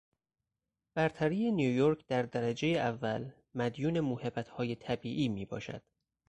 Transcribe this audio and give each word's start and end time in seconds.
برتری 0.95 1.51
نیویورک 1.51 2.05
در 2.07 2.23
درجهی 2.23 2.79
اول 2.79 3.31
مدیون 3.55 3.99
موهبت 3.99 4.49
های 4.49 4.75
طبیعی 4.75 5.27
میباشد. 5.27 5.83